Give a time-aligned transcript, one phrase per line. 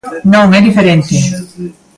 [0.33, 1.15] Non, é diferente.